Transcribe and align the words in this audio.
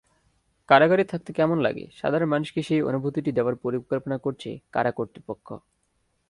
কারাগারে 0.69 1.03
থাকতে 1.03 1.31
কেমন 1.33 1.57
লাগে, 1.59 1.85
সাধারণ 1.95 2.27
মানুষকে 2.27 2.59
সেই 2.63 2.81
অনুভূতিটি 2.81 3.31
দেওয়ার 3.31 3.55
পরিকল্পনা 3.55 4.17
করছে 4.17 4.49
কারা 4.71 4.91
কর্তৃপক্ষ। 4.91 5.47